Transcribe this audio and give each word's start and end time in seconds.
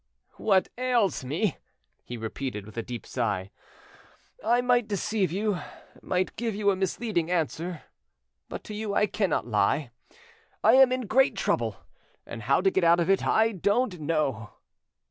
"What 0.37 0.67
ails 0.79 1.23
me?" 1.23 1.57
he 2.03 2.17
repeated, 2.17 2.65
with 2.65 2.75
a 2.75 2.81
deep 2.81 3.05
sigh. 3.05 3.51
"I 4.43 4.59
might 4.59 4.87
deceive 4.87 5.31
you, 5.31 5.59
might 6.01 6.35
give 6.35 6.55
you 6.55 6.71
a 6.71 6.75
misleading 6.75 7.29
answer, 7.29 7.83
but 8.49 8.63
to 8.63 8.73
you 8.73 8.95
I 8.95 9.05
cannot 9.05 9.45
lie. 9.45 9.91
I 10.63 10.73
am 10.73 10.91
in 10.91 11.01
great 11.05 11.35
trouble, 11.35 11.85
and 12.25 12.41
how 12.41 12.61
to 12.61 12.71
get 12.71 12.83
out 12.83 12.99
of 12.99 13.11
it 13.11 13.27
I 13.27 13.51
don't 13.51 13.99
know." 13.99 14.49